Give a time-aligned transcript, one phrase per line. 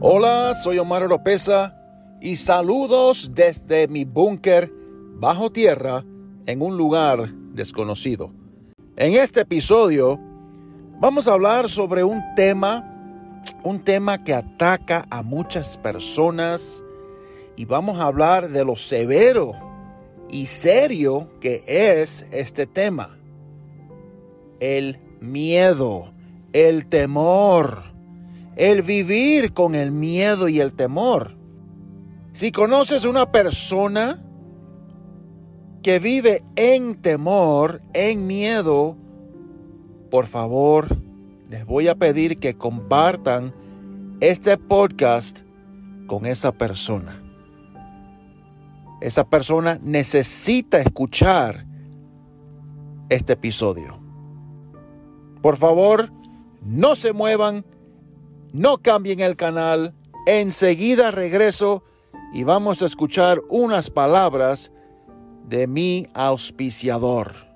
[0.00, 1.76] Hola, soy Omar Oropesa
[2.20, 4.72] y saludos desde mi búnker
[5.16, 6.04] bajo tierra
[6.46, 8.30] en un lugar desconocido.
[8.94, 10.20] En este episodio
[11.00, 16.84] vamos a hablar sobre un tema, un tema que ataca a muchas personas
[17.56, 19.54] y vamos a hablar de lo severo
[20.30, 23.18] y serio que es este tema.
[24.60, 26.12] El miedo,
[26.52, 27.97] el temor
[28.58, 31.36] el vivir con el miedo y el temor.
[32.32, 34.22] Si conoces una persona
[35.82, 38.96] que vive en temor, en miedo,
[40.10, 40.98] por favor,
[41.48, 43.54] les voy a pedir que compartan
[44.20, 45.42] este podcast
[46.08, 47.22] con esa persona.
[49.00, 51.64] Esa persona necesita escuchar
[53.08, 54.00] este episodio.
[55.42, 56.10] Por favor,
[56.60, 57.64] no se muevan
[58.52, 59.94] no cambien el canal.
[60.26, 61.82] Enseguida regreso
[62.32, 64.70] y vamos a escuchar unas palabras
[65.46, 67.48] de mi auspiciador.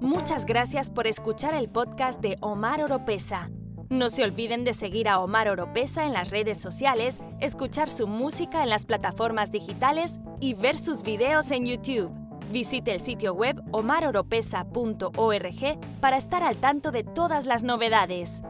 [0.00, 3.50] Muchas gracias por escuchar el podcast de Omar Oropesa.
[3.90, 8.62] No se olviden de seguir a Omar Oropesa en las redes sociales, escuchar su música
[8.62, 12.12] en las plataformas digitales y ver sus videos en YouTube.
[12.52, 18.44] Visite el sitio web omaroropesa.org para estar al tanto de todas las novedades.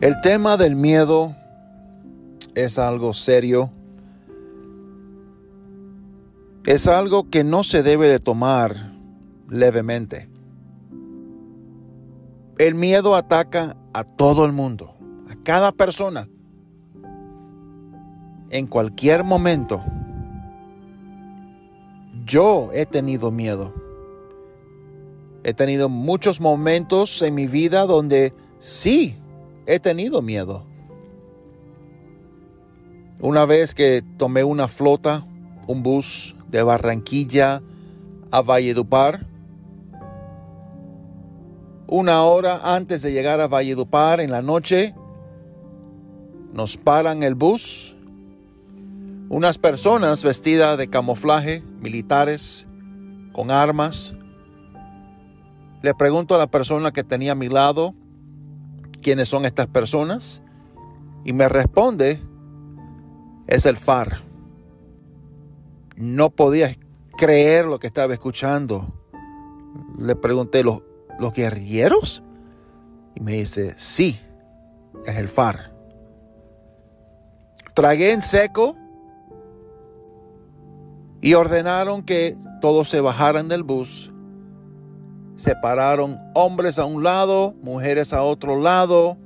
[0.00, 1.36] El tema del miedo
[2.56, 3.70] es algo serio
[6.64, 8.92] es algo que no se debe de tomar
[9.48, 10.28] levemente.
[12.58, 14.94] El miedo ataca a todo el mundo,
[15.28, 16.28] a cada persona,
[18.50, 19.82] en cualquier momento.
[22.24, 23.74] Yo he tenido miedo.
[25.42, 29.16] He tenido muchos momentos en mi vida donde sí
[29.66, 30.64] he tenido miedo.
[33.18, 35.26] Una vez que tomé una flota,
[35.66, 37.62] un bus de Barranquilla
[38.30, 39.26] a Valledupar.
[41.88, 44.94] Una hora antes de llegar a Valledupar en la noche,
[46.52, 47.96] nos paran el bus.
[49.28, 52.66] Unas personas vestidas de camuflaje, militares,
[53.32, 54.14] con armas.
[55.80, 57.94] Le pregunto a la persona que tenía a mi lado
[59.02, 60.42] quiénes son estas personas
[61.24, 62.20] y me responde,
[63.46, 64.31] es el FAR
[66.02, 66.76] no podía
[67.16, 68.92] creer lo que estaba escuchando.
[69.96, 70.82] Le pregunté, ¿los,
[71.20, 72.24] los guerrilleros?
[73.14, 74.18] Y me dice, sí,
[75.06, 75.72] es el FAR.
[77.74, 78.76] Tragué en seco
[81.20, 84.10] y ordenaron que todos se bajaran del bus.
[85.36, 89.18] Separaron hombres a un lado, mujeres a otro lado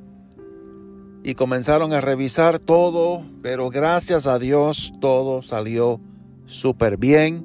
[1.25, 6.01] y comenzaron a revisar todo, pero gracias a Dios todo salió
[6.47, 7.45] súper bien.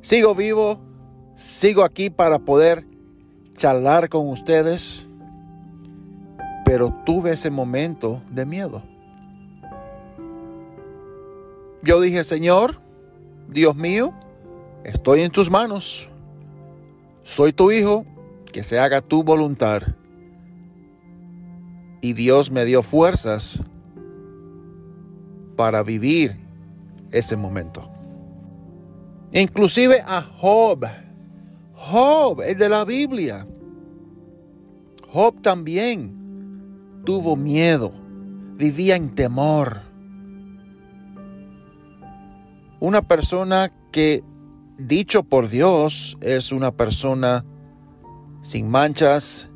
[0.00, 0.78] Sigo vivo,
[1.34, 2.86] sigo aquí para poder
[3.56, 5.08] charlar con ustedes,
[6.64, 8.82] pero tuve ese momento de miedo.
[11.82, 12.80] Yo dije, Señor,
[13.48, 14.14] Dios mío,
[14.84, 16.08] estoy en tus manos.
[17.22, 18.04] Soy tu hijo,
[18.52, 19.82] que se haga tu voluntad.
[22.00, 23.62] Y Dios me dio fuerzas
[25.56, 26.43] para vivir
[27.18, 27.88] ese momento.
[29.32, 30.86] Inclusive a Job.
[31.74, 33.46] Job es de la Biblia.
[35.08, 37.92] Job también tuvo miedo,
[38.56, 39.82] vivía en temor.
[42.80, 44.22] Una persona que,
[44.78, 47.44] dicho por Dios, es una persona
[48.42, 49.48] sin manchas,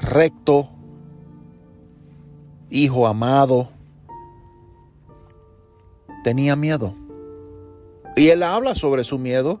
[0.00, 0.68] recto,
[2.68, 3.70] hijo amado,
[6.22, 6.94] tenía miedo.
[8.16, 9.60] Y él habla sobre su miedo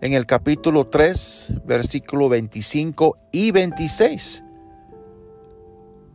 [0.00, 4.44] en el capítulo 3, versículo 25 y 26,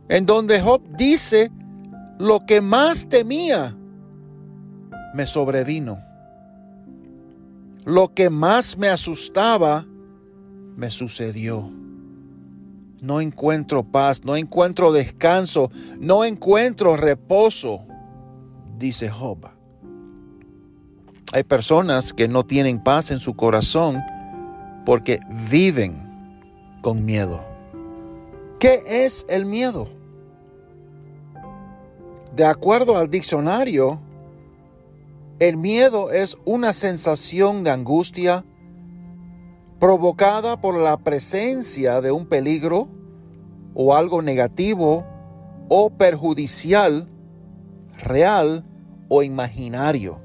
[0.08, 1.50] en donde Job dice,
[2.18, 3.76] lo que más temía
[5.14, 6.02] me sobrevino.
[7.84, 9.86] Lo que más me asustaba
[10.76, 11.70] me sucedió.
[13.00, 17.86] No encuentro paz, no encuentro descanso, no encuentro reposo
[18.78, 19.38] dice Job.
[21.32, 24.02] Hay personas que no tienen paz en su corazón
[24.84, 27.42] porque viven con miedo.
[28.58, 29.88] ¿Qué es el miedo?
[32.34, 34.00] De acuerdo al diccionario,
[35.38, 38.44] el miedo es una sensación de angustia
[39.78, 42.88] provocada por la presencia de un peligro
[43.74, 45.04] o algo negativo
[45.68, 47.08] o perjudicial,
[47.98, 48.64] real
[49.08, 50.20] o imaginario.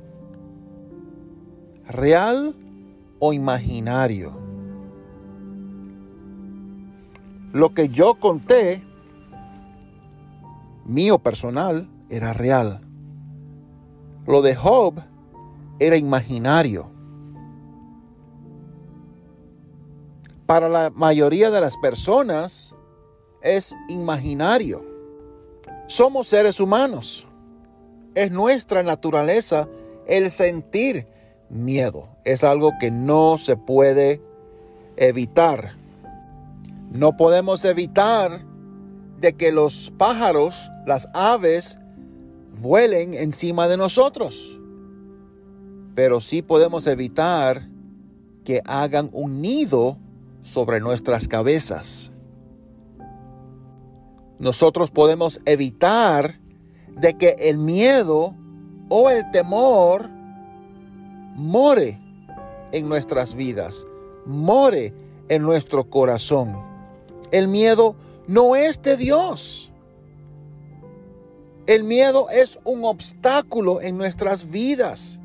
[1.87, 2.55] Real
[3.19, 4.37] o imaginario.
[7.51, 8.83] Lo que yo conté,
[10.85, 12.81] mío personal, era real.
[14.27, 15.01] Lo de Job
[15.79, 16.91] era imaginario.
[20.45, 22.75] Para la mayoría de las personas
[23.41, 24.83] es imaginario.
[25.87, 27.28] Somos seres humanos.
[28.19, 29.69] Es nuestra naturaleza
[30.05, 31.07] el sentir
[31.49, 32.09] miedo.
[32.25, 34.21] Es algo que no se puede
[34.97, 35.77] evitar.
[36.91, 38.43] No podemos evitar
[39.21, 41.79] de que los pájaros, las aves,
[42.59, 44.59] vuelen encima de nosotros.
[45.95, 47.69] Pero sí podemos evitar
[48.43, 49.97] que hagan un nido
[50.43, 52.11] sobre nuestras cabezas.
[54.39, 56.38] Nosotros podemos evitar
[56.99, 58.35] de que el miedo
[58.89, 60.09] o el temor
[61.35, 61.99] more
[62.71, 63.85] en nuestras vidas,
[64.25, 64.93] more
[65.29, 66.61] en nuestro corazón.
[67.31, 67.95] El miedo
[68.27, 69.71] no es de Dios.
[71.67, 75.19] El miedo es un obstáculo en nuestras vidas.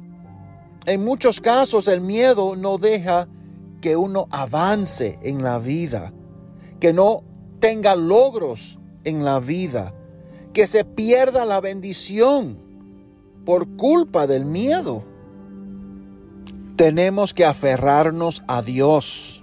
[0.86, 3.26] En muchos casos el miedo no deja
[3.80, 6.12] que uno avance en la vida,
[6.80, 7.24] que no
[7.58, 9.94] tenga logros en la vida,
[10.54, 12.56] que se pierda la bendición
[13.44, 15.04] por culpa del miedo.
[16.76, 19.42] Tenemos que aferrarnos a Dios.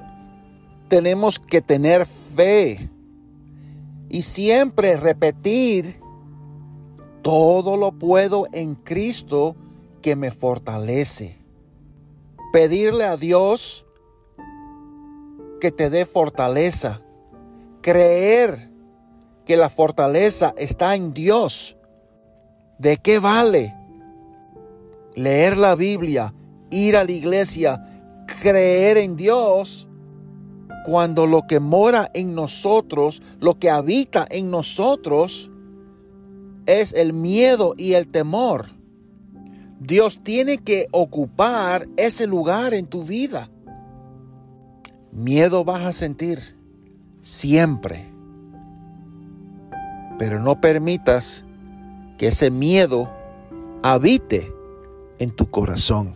[0.87, 2.89] Tenemos que tener fe
[4.09, 5.99] y siempre repetir
[7.21, 9.55] todo lo puedo en Cristo
[10.01, 11.37] que me fortalece.
[12.51, 13.85] Pedirle a Dios
[15.59, 17.01] que te dé fortaleza.
[17.81, 18.70] Creer
[19.45, 21.77] que la fortaleza está en Dios.
[22.77, 23.75] ¿De qué vale
[25.15, 26.33] leer la Biblia,
[26.69, 29.87] ir a la iglesia, creer en Dios?
[30.85, 35.51] Cuando lo que mora en nosotros, lo que habita en nosotros,
[36.65, 38.69] es el miedo y el temor.
[39.79, 43.49] Dios tiene que ocupar ese lugar en tu vida.
[45.11, 46.55] Miedo vas a sentir
[47.21, 48.10] siempre.
[50.21, 51.45] Pero no permitas
[52.19, 53.09] que ese miedo
[53.81, 54.53] habite
[55.17, 56.15] en tu corazón.